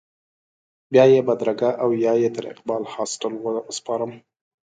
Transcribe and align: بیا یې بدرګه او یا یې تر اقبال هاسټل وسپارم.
بیا 0.91 1.03
یې 1.13 1.19
بدرګه 1.27 1.69
او 1.83 1.89
یا 2.03 2.13
یې 2.21 2.29
تر 2.35 2.43
اقبال 2.53 2.83
هاسټل 2.93 3.33
وسپارم. 3.41 4.11